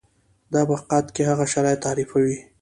[0.53, 2.37] دا په حقیقت کې هغه شرایط تعریفوي.